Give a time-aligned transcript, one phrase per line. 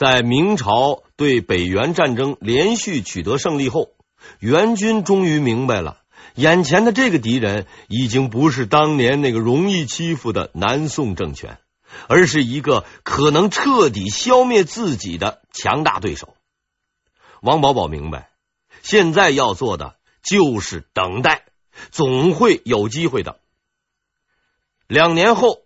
[0.00, 3.90] 在明朝对北元战争连续取得胜利后，
[4.38, 6.00] 元军终于明白了，
[6.36, 11.58] 眼前的这个敌人已经不是当年那个容易欺负的南宋政权，
[12.08, 16.34] 而是一个可能彻底消灭自己的强大对手。
[17.42, 18.30] 王保保明白，
[18.80, 21.44] 现在要做的就是等待，
[21.90, 23.38] 总会有机会的。
[24.86, 25.58] 两年后。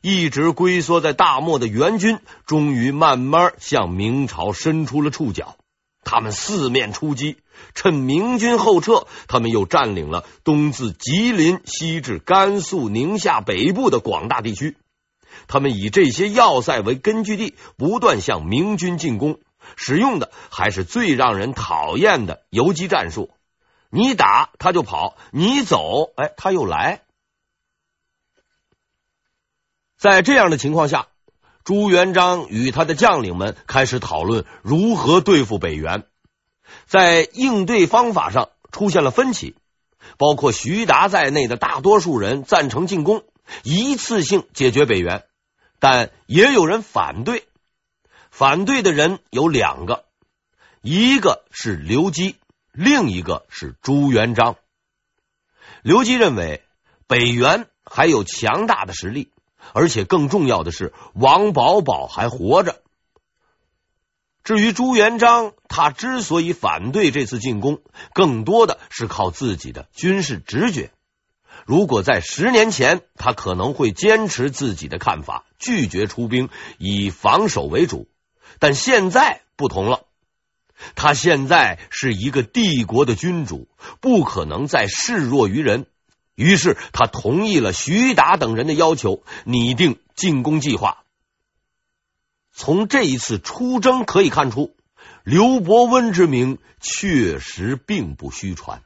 [0.00, 5.56] 一直龟缩在大漠的元军，终于慢慢向明朝伸出了触角。
[6.04, 7.38] 他们四面出击，
[7.74, 14.76] 趁明军后撤，他们又占领了东自吉林西至甘肃、宁夏北部的广大地区。
[15.48, 19.40] 他们以这些要塞为根据地，不断向明军进攻，
[19.74, 23.30] 使用的还是最让人讨厌的游击战术：
[23.90, 27.02] 你打他就跑，你走，哎，他又来。
[29.96, 31.08] 在这样的情况下，
[31.64, 36.04] 朱元璋与他的将领们开始讨论如何对付北元。
[36.86, 39.56] 在应对方法上出现了分歧，
[40.18, 43.24] 包括徐达在内的大多数人赞成进攻，
[43.62, 45.24] 一次性解决北元，
[45.78, 47.44] 但也有人反对。
[48.30, 50.04] 反对的人有两个，
[50.82, 52.36] 一个是刘基，
[52.72, 54.56] 另一个是朱元璋。
[55.82, 56.62] 刘基认为
[57.06, 59.30] 北元还有强大的实力。
[59.72, 62.82] 而且更重要的是，王保保还活着。
[64.44, 67.80] 至于朱元璋，他之所以反对这次进攻，
[68.14, 70.92] 更多的是靠自己的军事直觉。
[71.64, 78.08] 如果在十年前，他可能会坚持自己的看法，拒绝出兵，以防守为主。
[78.60, 80.04] 但现在不同了，
[80.94, 83.68] 他现在是一个帝国的君主，
[84.00, 85.86] 不可能再示弱于人。
[86.36, 90.98] 于是他同意了徐达等人的要求，拟定进攻计划。
[92.52, 94.76] 从这一次出征可以看出，
[95.24, 98.82] 刘伯温之名确实并不虚传。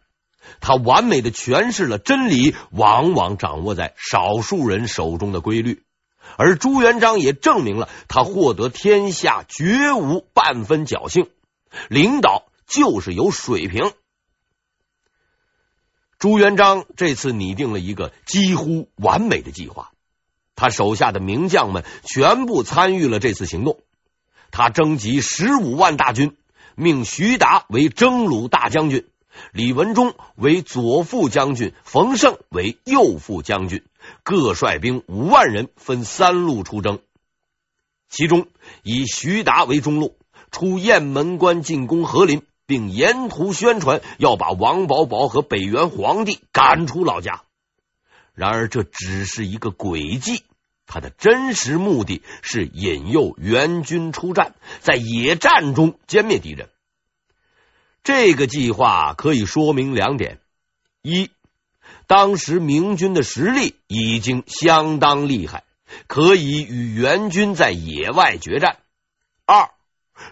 [0.61, 5.83] 他完美的诠释了真理往往掌握在少数人手中的规律，
[6.37, 11.29] 而朱元璋也证明了他获得天下绝无半分侥幸，
[11.89, 13.93] 领导就是有水平。
[16.21, 19.93] 朱元璋这次拟定了一个几乎完美的计划，
[20.55, 23.81] 他手下的名将们全部参与了这次行动。
[24.51, 26.37] 他征集十五万大军，
[26.75, 29.09] 命徐达为征虏大将军，
[29.51, 33.83] 李文忠为左副将军，冯胜为右副将军，
[34.23, 36.99] 各率兵五万人，分三路出征。
[38.11, 38.49] 其中
[38.83, 40.19] 以徐达为中路，
[40.51, 42.43] 出雁门关进攻和林。
[42.71, 47.43] 并沿途宣传要把王保保和北元皇帝赶出老家。
[48.33, 50.45] 然而，这只是一个诡计，
[50.87, 56.69] 他的真实目的是引诱元军出战，在野战中歼灭敌人。
[58.05, 60.39] 这个计划可以说明两点：
[61.03, 61.29] 一，
[62.07, 65.65] 当时明军的实力已经相当厉害，
[66.07, 68.77] 可以与元军在野外决战；
[69.45, 69.71] 二。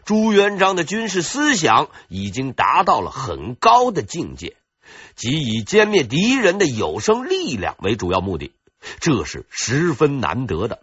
[0.04, 4.56] 朱元璋的军事思想已经达到了很高的境界，
[5.16, 8.52] 即以歼灭敌人的有生力量为主要目的，
[9.00, 10.80] 这是十分难得的。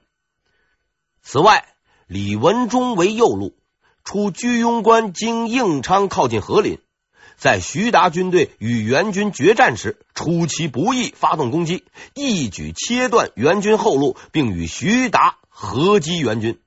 [1.21, 1.66] 此外，
[2.07, 3.55] 李文忠为右路，
[4.03, 6.77] 出居庸关经应昌靠近和林，
[7.35, 11.83] 在徐达军队与元军决战时出其不意发动攻击，
[12.13, 16.59] 一举切断元军后路，并与徐达合击元军。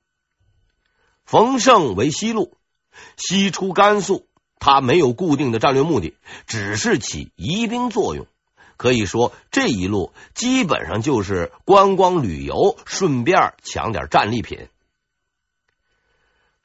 [1.29, 2.57] 冯胜为西路，
[3.19, 4.27] 西出甘肃，
[4.59, 6.15] 他没有固定的战略目的，
[6.47, 8.27] 只是起疑兵作用。
[8.79, 14.69] 可以说，这一路基本上就是观光旅游，顺便抢点战利品。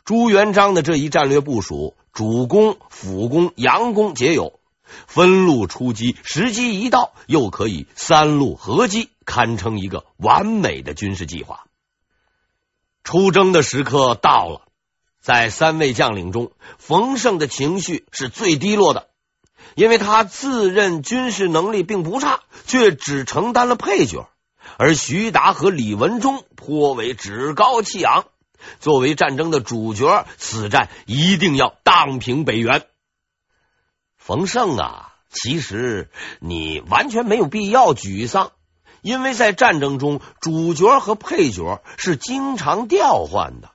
[0.06, 4.62] 朱元璋的这一战略部署，主攻、辅攻、佯攻皆有，
[5.08, 11.66] 分路出击，时机一到，又可以三路合击，堪称一个完美的军事计划。
[13.04, 14.62] 出征的时刻到了，
[15.22, 19.10] 在三位将领中，冯胜的情绪是最低落的，
[19.76, 24.30] 因为他自认军事能力并不差，却只承担了配角；
[24.78, 28.26] 而徐达和李文忠颇为趾高气昂，
[28.80, 32.86] 作为战争的主角，此战一定要荡平北元。
[34.16, 36.10] 冯胜啊，其实
[36.40, 38.54] 你完全没有必要沮丧。
[39.04, 43.70] 因为在战争中，主角和配角是经常调换的。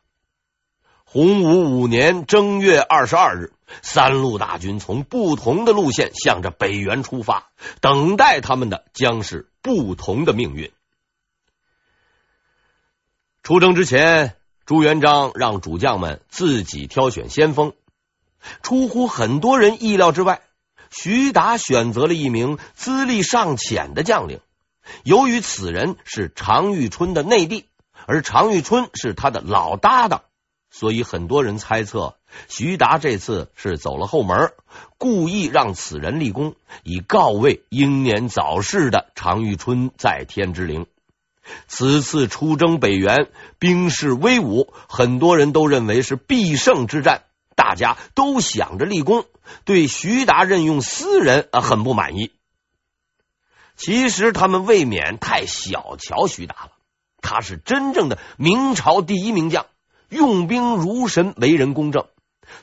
[1.05, 3.53] 洪武五年正月二十二日，
[3.83, 10.73] 三路大军从不同的路线向着北元出发，等待他们的将是不同的命运。
[13.43, 14.35] 出征之前，
[14.65, 17.75] 朱元璋让主将们自己挑选先锋，
[18.63, 20.41] 出乎很多人意料之外，
[20.91, 24.41] 徐达选择了一名资历尚浅的将领。
[25.05, 27.67] 由于此人是常遇春的内弟，
[28.07, 30.23] 而常遇春是他的老搭档，
[30.71, 32.17] 所以很多人猜测
[32.49, 34.53] 徐达这次是走了后门，
[34.99, 40.87] 故意让此人立功，以告慰英年早逝的常遇春在天之灵。
[41.67, 47.23] 此次出征北元，兵势威武，很多人都认为是必胜之战，
[47.57, 49.25] 大家都想着立功，
[49.65, 52.33] 对徐达任用私人啊很不满意。
[53.79, 56.73] 其实他们未免太小瞧徐达了，
[57.23, 59.67] 他是真正的明朝第一名将，
[60.09, 62.09] 用兵如神，为人公正。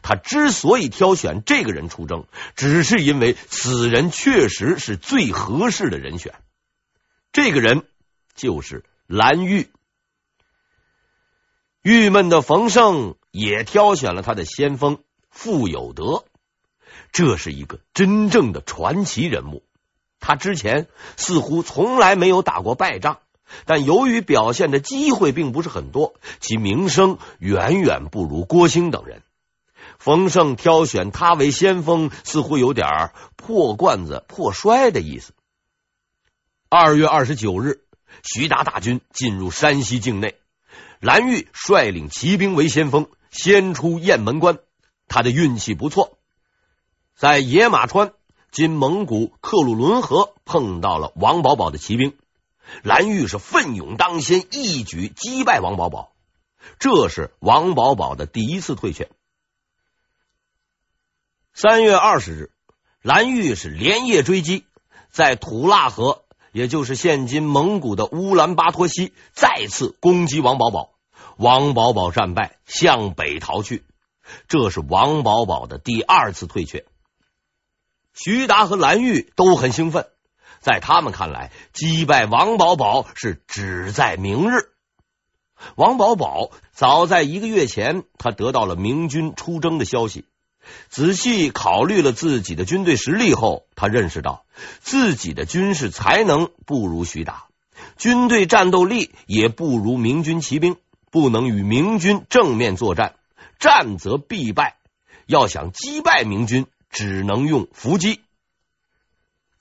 [0.01, 2.25] 他之所以挑选这个人出征，
[2.55, 6.35] 只是因为此人确实是最合适的人选。
[7.31, 7.87] 这个人
[8.35, 9.69] 就是蓝玉。
[11.81, 16.25] 郁闷的冯胜也挑选了他的先锋傅有德，
[17.11, 19.63] 这是一个真正的传奇人物。
[20.27, 20.87] 他之前
[21.17, 23.19] 似乎从来没有打过败仗，
[23.65, 29.21] 但由于表现的机会并不是很多，其名声远远不如郭兴等人。
[29.99, 35.33] 冯胜挑选他为先锋，似乎有点破罐子破摔的意思。
[36.69, 37.81] 二月二十九日，
[38.23, 40.39] 徐达大军进入山西境内，
[40.99, 44.57] 蓝玉率领骑兵为先锋，先出雁门关。
[45.07, 46.17] 他的运气不错，
[47.15, 48.14] 在野马川。
[48.55, 52.15] 今蒙古克鲁伦河碰到了王保保的骑兵，
[52.83, 56.13] 蓝玉是奋勇当先，一举击败王保保。
[56.79, 59.09] 这是王保保的第一次退却。
[61.53, 62.51] 三月二十日，
[63.01, 64.63] 蓝玉是连夜追击，
[65.11, 66.23] 在土腊河，
[66.53, 70.91] 也就是现今蒙古的乌兰巴托西，再次攻击王保保。
[71.35, 73.83] 王保保战败，向北逃去。
[74.47, 76.85] 这是王保保的第二次退却。
[78.15, 80.07] 徐达和蓝玉都很兴奋，
[80.61, 84.69] 在他们看来，击败王保保是只在明日。
[85.75, 90.23] 王保保早在一个月前，他得到了明军出征的消息。
[90.89, 94.45] 仔细考虑了自己的军队实力后，他认识到
[94.79, 97.47] 自己的军事才能不如徐达，
[97.97, 100.77] 军队战斗力也不如明军骑兵，
[101.11, 103.15] 不能与明军正面作战，
[103.59, 104.77] 战则必败。
[105.27, 108.21] 要想击败明军，只能用伏击。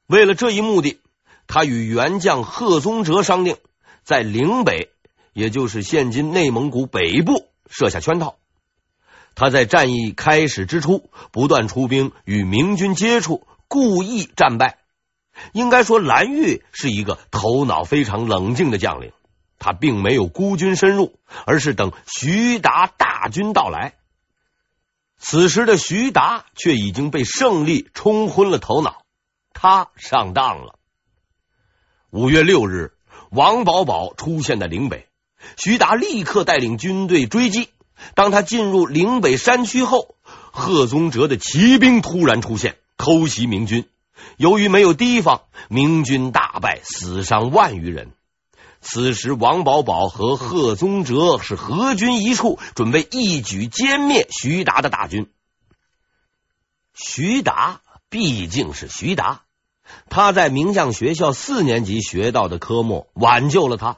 [0.07, 1.01] 为了这一目的，
[1.49, 3.57] 他与元将贺宗哲商定，
[4.05, 4.91] 在岭北，
[5.33, 8.37] 也就是现今内蒙古北部设下圈套。
[9.35, 14.79] 他在战役开始之初，不断出兵与明军接触，故意战败。
[15.53, 19.11] 应该说，蓝玉是一个头脑非常冷静的将领，
[19.59, 23.95] 他并没有孤军深入，而是等徐达大军到来。
[25.19, 29.02] 此时的徐达却已经被胜利冲昏了头脑，
[29.52, 30.78] 他上当了。
[32.11, 32.93] 五月六日，
[33.31, 35.08] 王保保出现在岭北，
[35.56, 37.70] 徐达立刻带领军队追击。
[38.14, 43.88] 当他进入岭北山区后，贺宗哲的骑兵突然出现，偷袭明军。
[44.37, 48.12] 由于没有提防，明军大败，死伤万余人。
[48.87, 55.31] 此时，王保保和贺宗哲是合军一处，准备一举歼灭徐达的大军。
[56.95, 59.41] 徐达毕竟是徐达，
[60.11, 63.97] 他在名将学校四年级学到的科目挽救了他。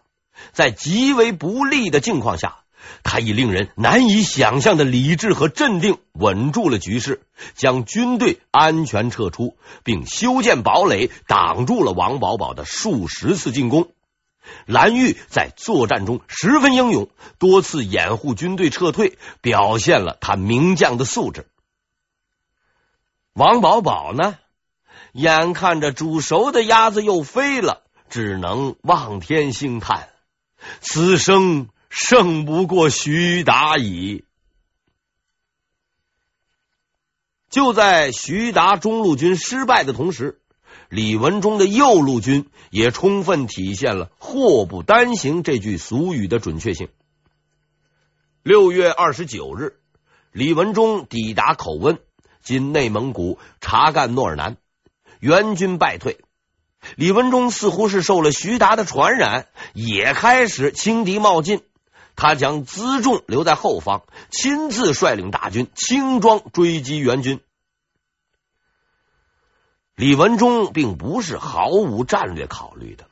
[0.52, 2.59] 在极为不利的境况下，
[3.02, 7.23] 他以令人难以想象的理智和镇定稳住了局势，
[7.57, 13.88] 将军队安全撤出，并修建堡垒，挡住了王保保的数十次进攻。
[14.67, 21.47] 蓝玉在作战中十分英勇，多次掩护军队撤退，表现了他名将的素质。
[23.33, 24.38] 王保保呢，
[25.12, 30.09] 眼看着煮熟的鸭子又飞了，只能望天兴叹：
[30.81, 34.25] 此生胜不过徐达矣。
[37.50, 40.41] 就在徐达中路军失败的同时。
[40.88, 46.88] 李文忠的右路军也充分体现了“祸不单行”这句俗语的准确性。
[48.42, 49.75] 六月二十九日，
[50.33, 51.99] 李文忠抵达口温
[52.42, 54.56] （今内蒙古察干诺尔南），
[55.18, 56.18] 援军败退。
[56.95, 61.62] 李文忠似乎是受了徐达的传染，也开始轻敌冒进。
[62.14, 67.40] 他将辎重留在后方，亲自率领大军轻装追击援军。
[69.97, 73.07] 李文忠并不是毫无战略考虑的，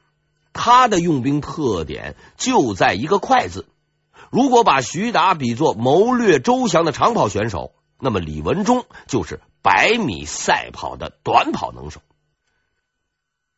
[0.53, 3.67] 他的用兵特点就在一个“快”字。
[4.31, 12.03] 如果把徐达比作谋略周详的长跑选手，那么李文忠就是百米赛跑的短跑能手。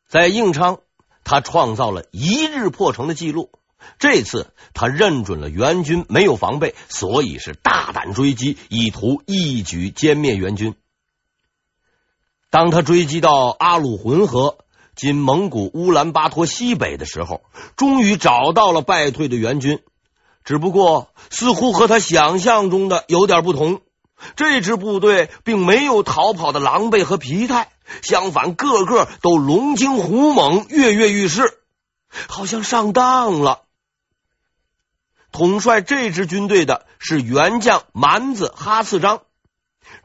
[0.06, 0.78] 在应昌，
[1.24, 3.50] 他创造了一日破城的记录。
[3.98, 10.76] 这次他认准了援军没有防备，所以是大胆追击，意图一举歼灭援军。
[12.56, 14.56] 当他追击到阿鲁浑河
[14.96, 17.42] （今蒙古乌兰巴托西北）的时候，
[17.76, 19.82] 终于找到了败退的援军。
[20.42, 23.82] 只不过，似乎和他想象中的有点不同。
[24.36, 27.68] 这支部队并没有逃跑的狼狈和疲态，
[28.00, 31.58] 相反，个个都龙精虎猛，跃跃欲试，
[32.26, 33.64] 好像上当了。
[35.30, 39.24] 统帅这支军队的是元将蛮子哈次章，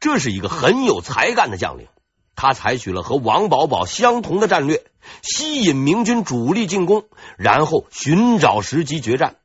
[0.02, 1.88] 这是一个很有才干的将领。
[2.36, 4.84] 他采取了和王保保相同的战略，
[5.22, 7.06] 吸引明军主力进攻，
[7.38, 9.36] 然后寻找时机决战。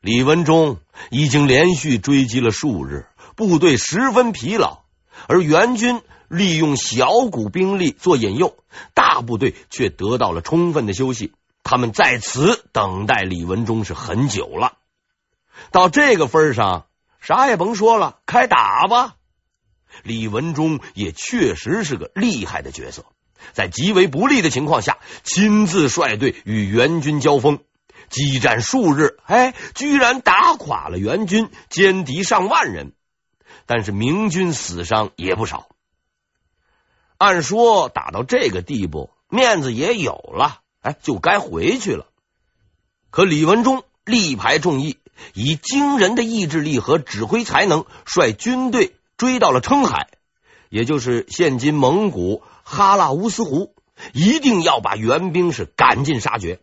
[0.00, 0.78] 李文忠
[1.10, 3.06] 已经连续追击了数日。
[3.36, 4.84] 部队十分疲劳，
[5.26, 8.56] 而援军利用小股兵力做引诱，
[8.94, 11.32] 大部队却得到了充分的休息。
[11.64, 14.74] 他们在此等待李文忠是很久了。
[15.72, 16.86] 到这个份上，
[17.20, 19.16] 啥也甭说了，开打吧！
[20.02, 23.06] 李文忠也确实是个厉害的角色，
[23.52, 27.60] 在极为不利的情况下，亲自率队与援军交锋，
[28.10, 32.92] 激战数日，哎，居然打垮了援军，歼敌上万人。
[33.66, 35.68] 但是明军死伤也不少，
[37.16, 42.06] 按说打到这个地步，面子也有了，哎，就该回去了。
[43.10, 44.98] 可李文忠力排众议，
[45.32, 50.08] 以惊人的意志力和指挥才能，率军队追到了称海，
[50.68, 53.74] 也就是现今蒙古哈拉乌斯湖，
[54.12, 56.60] 一定要把援兵是赶尽杀绝。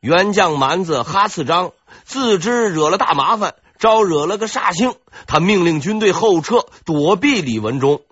[0.00, 1.72] 元将蛮子哈次章
[2.04, 3.54] 自知惹了大麻烦。
[3.78, 4.94] 招惹了个煞星，
[5.26, 8.02] 他命令军队后撤，躲避李文忠。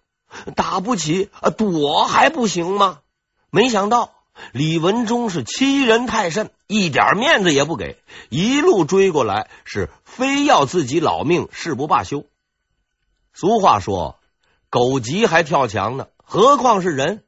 [0.56, 3.00] 打不起啊，躲还不行吗？
[3.50, 4.12] 没想到
[4.52, 7.98] 李文忠是欺人太甚，一点面子也不给，
[8.30, 12.24] 一路追过来，是非要自己老命，誓不罢休。
[13.40, 14.18] 俗话说，
[14.68, 17.22] 狗急还跳墙呢，何况是人？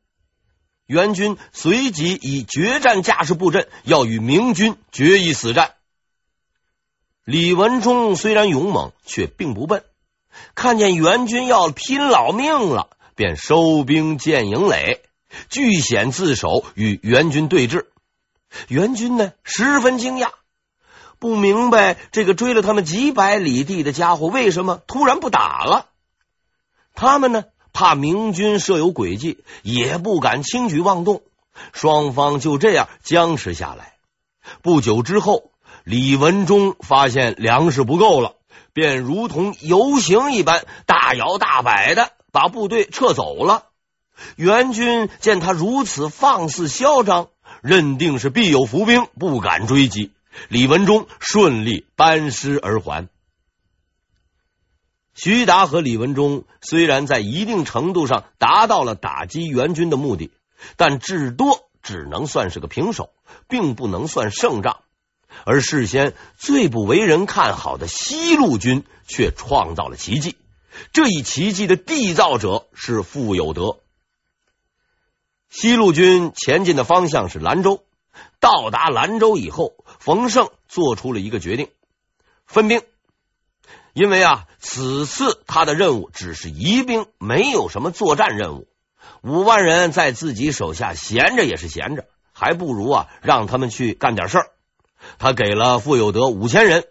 [0.87, 5.75] 援军随即以决战架势布阵，要与明军决一死战。
[7.25, 9.85] 李文忠虽然勇猛，却并不笨。
[10.57, 15.03] 看见援军要拼老命了，便收兵建营垒，
[15.49, 17.87] 据险自守，与援军对峙。
[18.67, 20.31] 援军呢，十分惊讶，
[21.21, 25.87] 不明白这个追了他们几百里地的家伙为什么突然不打了。
[27.01, 31.23] 他们呢，怕明军设有诡计，也不敢轻举妄动。
[31.73, 33.95] 双方就这样僵持下来。
[34.61, 35.45] 不久之后。
[35.85, 38.35] 李文忠发现粮食不够了，
[38.75, 43.65] 便如同游行一般，大摇大摆的把部队撤走了。
[44.37, 47.29] 援军见他如此放肆嚣张，
[47.63, 50.13] 认定是必有伏兵，不敢追击。
[50.49, 53.09] 李文忠顺利班师而还。
[55.15, 60.31] 徐达和李文忠虽然在一定程度上达到了打击援军的目的，
[60.77, 63.11] 但至多只能算是个平手，
[63.49, 64.83] 并不能算胜仗。
[65.45, 70.37] 而事先最不为人看好的西路军却创造了奇迹。
[70.93, 73.79] 这一奇迹的缔造者是傅有德。
[75.49, 77.85] 西路军前进的方向是兰州。
[78.39, 81.69] 到达兰州以后，冯胜做出了一个决定：
[82.47, 82.83] 分兵。
[83.93, 88.69] 因为啊，此次他的任务只是疑兵，没有什么作战任务。
[89.23, 94.51] 五万人在自己手下闲着也是闲着，还不如啊让他们去干点事儿。
[95.19, 96.85] 他给了傅有德五千人。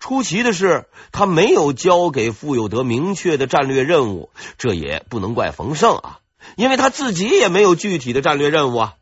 [0.00, 6.18] 出奇的是，他没有交给傅有德明确的战略任务，这也不能怪冯胜啊，
[6.56, 8.94] 因为他自己也没有具体的战略任务啊。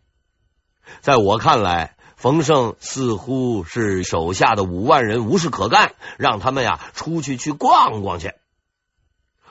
[1.01, 8.33] 在我看来，冯胜似乎是手下的五万人无事可干，让他们呀出去去逛逛去。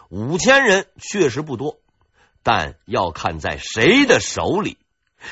[0.08, 1.80] 五千人确实不多，
[2.44, 4.78] 但要看在谁的手里。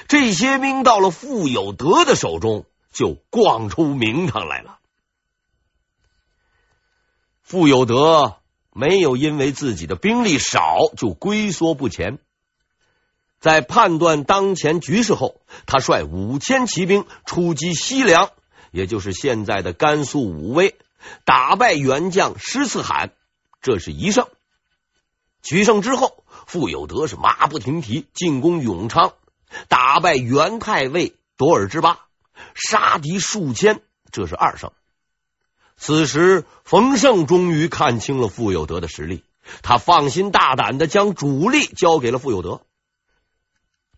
[0.09, 2.65] 这些兵到了傅有德的手中。
[2.91, 4.79] 就逛出名堂来了。
[7.43, 8.37] 傅有德
[8.73, 12.17] 没有因为自己的兵力少就龟缩不前，
[13.39, 18.31] 在判断当前局势后，他率五千骑兵出击西凉，
[18.71, 20.75] 也就是现在的甘肃武威，
[21.23, 23.11] 打败元将施赐罕，
[23.61, 24.27] 这是一胜。
[25.41, 29.13] 取胜之后，傅有德是马不停蹄进攻永昌，
[29.69, 31.99] 打败元太尉朵尔之巴。
[32.53, 33.81] 杀敌数千，
[34.11, 34.71] 这是二胜。
[35.77, 39.23] 此时，冯胜终于看清了傅有德的实力，
[39.61, 42.61] 他放心大胆的将主力交给了傅有德。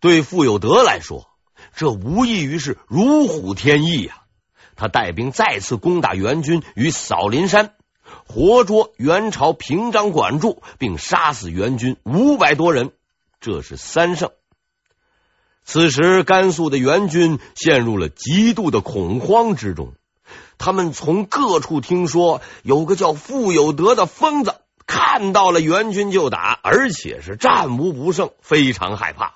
[0.02, 1.28] 对傅有德来说，
[1.76, 4.24] 这无异于是如虎添翼呀！
[4.74, 7.74] 他带兵再次攻打元军于扫林山，
[8.26, 12.90] 活捉元朝平章管仲，并杀死元军五百多人，
[13.40, 14.32] 这是三胜。
[15.64, 19.94] 此时，甘肃的元军陷入了极度的恐慌之中。
[20.58, 29.34] 他们从各处听说有个叫傅有德的疯子，看到了元军就打，而且是战无不胜，非常害怕，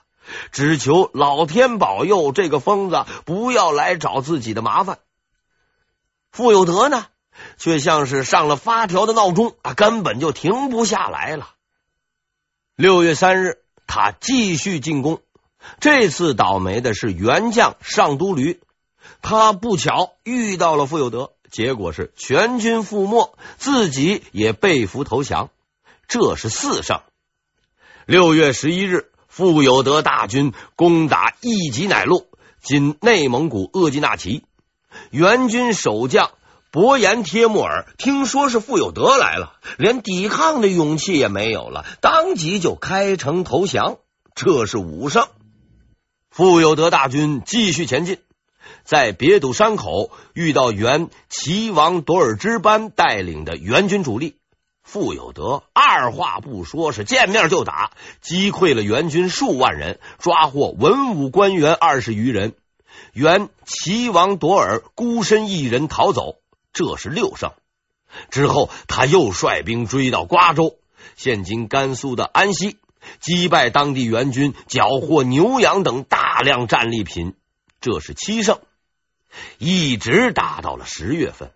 [0.52, 4.98] 只求老天保佑这个疯子不要来找自己的麻烦。
[6.30, 7.06] 傅有德呢，
[7.56, 11.50] 却像是上了发条的闹钟啊，根本就停不下来了。
[12.74, 15.20] 六月三日，他继续进攻。
[15.80, 18.60] 这次倒霉的是元将上都驴，
[19.22, 25.50] 他不巧遇到了傅有德，结果是全军覆没，自己也被俘投降，
[26.06, 27.00] 这是四胜。
[28.04, 32.26] 六月十一日，傅有德大军攻打易吉乃路
[32.64, 34.44] （今内蒙古鄂济纳旗），
[35.12, 36.30] 元军守将
[36.72, 43.98] 伯颜帖木儿听说是傅有德来了，连抵抗的勇气也没有了，当即就开城投降，
[44.34, 45.28] 这是武胜。
[46.30, 48.16] 傅有德大军继续前进，
[48.84, 54.36] 在别堵山口遇到原齐王朵尔之班带领的元军主力，
[54.86, 57.90] 傅有德二话不说，是见面就打，
[58.20, 62.54] 击溃了元军数万人，抓获文武官员二十余人。
[63.12, 66.36] 原齐王朵尔孤身一人逃走，
[66.72, 67.50] 这是六胜。
[68.30, 70.76] 之后，他又率兵追到瓜州
[71.16, 72.78] （现今甘肃的安西）。
[73.20, 77.34] 击败当地元军，缴获牛羊等大量战利品，
[77.80, 78.60] 这是七胜。
[79.58, 81.50] 一直打到了十月份，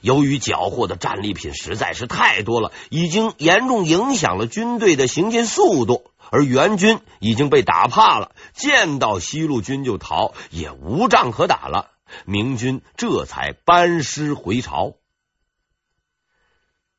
[0.00, 11.90] 由于缴获的战利品实在是太多了，已经严重影响了军队的行进速度，而援军已经被打怕了，见到西路军就逃，也无仗可打了。
[12.24, 14.94] 明军这才班师回朝。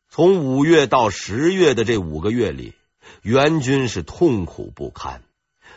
[0.10, 2.74] 从五月到十月的这五个月里。
[3.22, 5.22] 援军是痛苦不堪，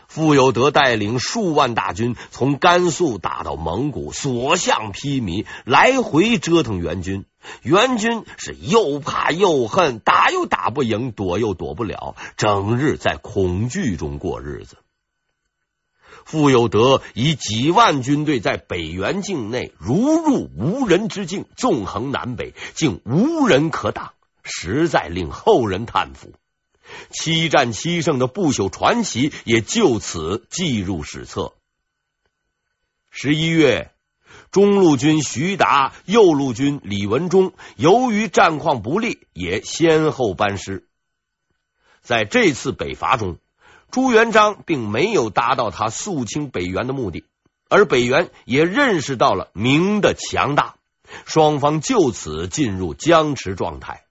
[0.09, 7.27] 傅有德带领数万大军从甘肃打到蒙古，所向披靡，来回折腾元军。
[7.62, 14.79] 元军是又怕又恨，打又打不赢，躲又躲不了，整日在恐惧中过日子。
[16.25, 26.33] 傅有德以几万军队在北元境内如入无人之境，纵横南北，竟无人可挡，实在令后人叹服。
[27.11, 31.55] 七战七胜的不朽传奇也就此记入史册。
[33.11, 33.90] 十一月，
[34.51, 40.87] 中路军徐达、右路军李文忠由于战况不利，也先后班师。
[42.01, 43.38] 在这次北伐中，
[43.90, 47.24] 朱元璋并没有达到他肃清北元的目的，
[47.68, 50.77] 而北元也认识到了明的强大，
[51.27, 54.05] 双方就此进入僵持状态。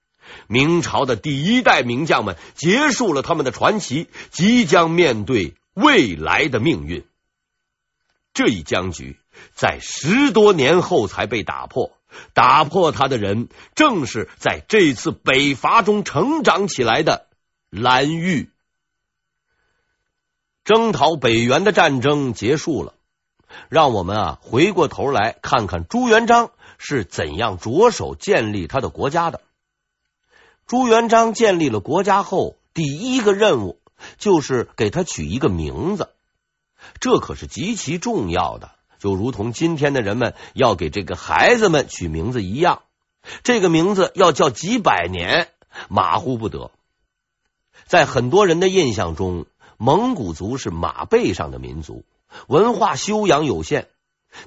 [0.46, 7.04] 明朝的第一代名将们结束了他们的传奇，即将面对未来的命运。
[8.34, 9.18] 这一僵局
[9.54, 11.92] 在十多年后才被打破，
[12.34, 17.26] 打破他的人正是在这次北伐中成长起来的
[17.70, 18.50] 蓝玉。
[20.64, 22.94] 征讨北元的战争结束了，
[23.70, 29.40] 让我们啊回过头来看看朱元璋是怎样着手建立他的国家的。
[30.68, 33.80] 朱元璋建立了国家后，第一个任务
[34.18, 36.10] 就是给他取一个名字，
[37.00, 42.82] 这可是极其重要的，就如同今天的人们要给这个孩子们取名字一样。
[43.42, 45.48] 这个名字要叫几百年，
[45.88, 46.70] 马虎不得。
[47.86, 49.46] 在很多人的印象中，
[49.78, 52.04] 蒙古族是马背上的民族，
[52.46, 53.88] 文化修养有限，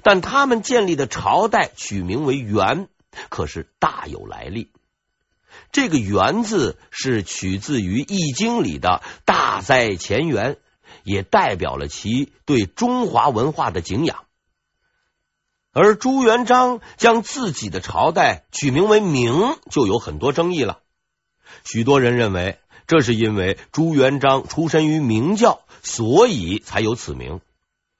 [0.04, 2.86] 但他们建立的朝代取名为元，
[3.28, 4.70] 可是大有来历。
[5.72, 10.58] 这个“元”字是取自于《易经》里的“大哉乾元”，
[11.04, 14.24] 也代表了其对中华文化的敬仰。
[15.72, 20.80] 而朱元璋将自己的朝代取名为“明”，就有很多争议了。
[21.64, 27.38] 许多人认为，这是因为朱元璋出身于明教，所以才有此名；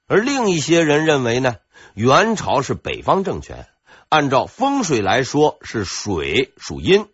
[0.07, 1.55] 而另一些人认为呢，
[1.95, 3.67] 元朝是北方政权，
[4.09, 7.07] 按照风水来说是水属阴。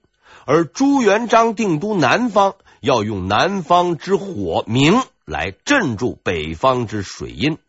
[0.51, 7.59] 而朱元璋定都南方，要用南方之火明来镇住北方之水阴。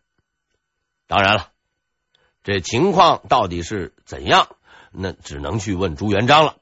[1.06, 1.48] 当然了，
[2.42, 4.48] 这情况到底是怎样？
[4.92, 6.56] 那只能去问朱元璋了。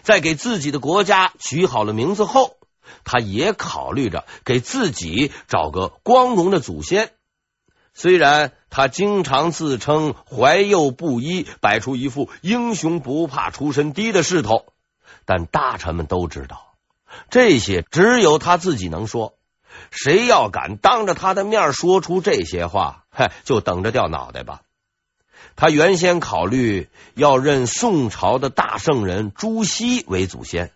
[0.00, 2.56] 在给自己的国家取好了名字后，
[3.04, 7.12] 他也考虑着给自己找个光荣的祖先。
[7.92, 14.72] 虽然他经常自称怀幼不医，摆出一副英雄不怕出身低的势头，
[15.26, 16.74] 但大臣们都知道，
[17.28, 19.34] 这些只有他自己能说。
[19.90, 24.62] 谁要敢当着他的面说出这些话，嗨，就等着掉脑袋吧。
[25.54, 30.72] 他原先考虑要认宋朝的大圣人朱熹为祖先，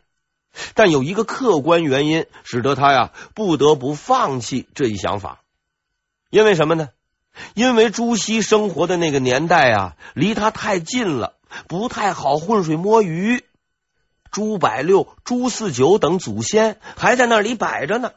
[0.74, 5.40] 但有一个客观原因使得他呀不得不放弃这一想法。
[6.28, 6.90] 因为什么呢？
[7.54, 11.36] 因为朱熹生活的那个年代啊，离他太近了，
[11.68, 13.44] 不太好浑水摸鱼。
[14.30, 18.12] 朱百六、朱四九等祖先还在那里摆着呢，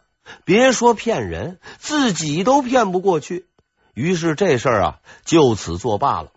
[0.45, 3.47] 别说骗人，自己都骗不过去。
[3.93, 6.31] 于是这事儿啊，就此作罢了。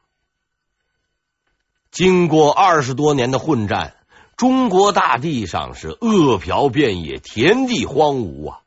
[1.90, 3.94] 经过二十多年的混战，
[4.36, 8.60] 中国大地上是饿殍遍野，田地荒芜啊。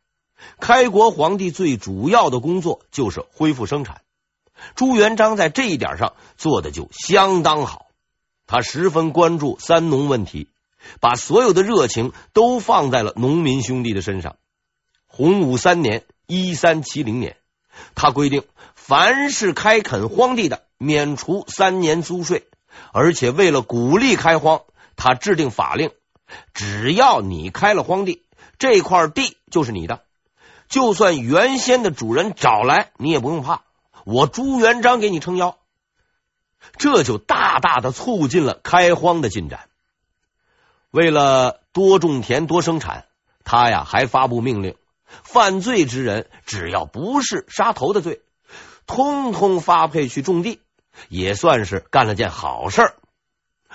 [0.59, 4.01] 开国皇帝最主要的工作就是恢复生产。
[4.75, 7.87] 朱元璋在这一点上做的就相当好，
[8.47, 10.47] 他十分关注三农问题，
[10.99, 14.37] 把所有的热情都放在了农民兄弟的身上。
[15.07, 17.35] 洪武三年（一三七零年），
[17.95, 18.43] 他规定，
[18.75, 22.47] 凡是开垦荒地的，免除三年租税，
[22.93, 24.61] 而且为了鼓励开荒，
[24.95, 25.91] 他制定法令：
[26.53, 28.23] 只要你开了荒地，
[28.57, 30.03] 这块地就是你的。
[30.69, 33.63] 就算原先的主人找来，你也不用怕，
[34.05, 35.57] 我朱元璋给你撑腰。
[36.77, 39.67] 这就大大的促进了开荒的进展。
[40.91, 43.05] 为了多种田、多生产，
[43.43, 44.75] 他呀还发布命令：
[45.23, 48.21] 犯罪之人只要不是杀头的罪，
[48.87, 50.59] 通通发配去种地，
[51.07, 52.93] 也算是干了件好事。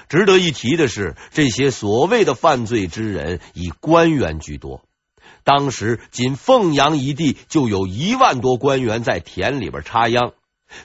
[0.08, 4.82] 值得一提的是，这些所谓的犯罪之人以官员居多。
[5.44, 10.32] 当时仅凤阳一地就有一万多官员在田里边插秧，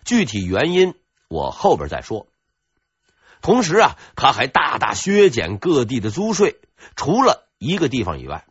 [0.06, 0.94] 具体原因
[1.28, 2.28] 我后边再说。
[3.42, 6.60] 同时啊，他还大大削减各地的租税，
[6.96, 8.46] 除了一个地方以外，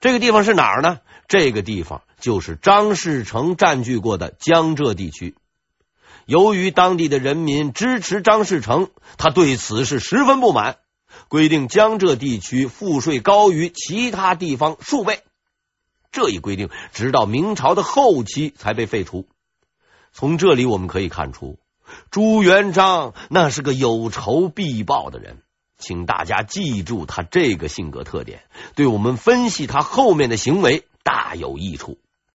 [0.00, 1.00] 这个地方是哪儿呢？
[1.28, 5.36] 这个地方就是张士诚占据过的江浙地区。
[6.26, 10.76] 由于当地的人民支持张士诚，他对此是十分不满。
[11.28, 15.22] 规定江浙地区赋税高于其他地方数倍，
[16.10, 19.28] 这一规定直到明朝的后期才被废除。
[20.12, 21.58] 从这里我们可以看出，
[22.10, 25.38] 朱元璋那是个有仇必报的人。
[25.76, 28.44] 请大家记住他这个性格特点，
[28.74, 31.98] 对我们分析他后面的行为大有益处。